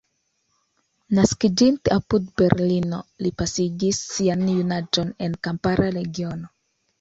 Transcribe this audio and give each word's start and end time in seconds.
Naskiĝinte 1.17 1.93
apud 1.95 2.25
Berlino, 2.43 3.01
li 3.25 3.33
pasigis 3.43 4.01
sian 4.15 4.43
junaĝon 4.55 5.13
en 5.29 5.37
kampara 5.49 5.93
regiono. 6.01 6.51